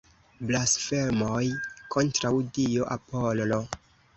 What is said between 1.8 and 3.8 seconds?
kontraŭ dio Apollo!